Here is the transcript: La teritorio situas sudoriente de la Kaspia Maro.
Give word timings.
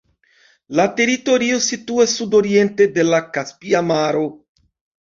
La 0.79 0.85
teritorio 0.99 1.59
situas 1.67 2.17
sudoriente 2.23 2.89
de 2.99 3.07
la 3.13 3.25
Kaspia 3.39 3.89
Maro. 3.93 4.27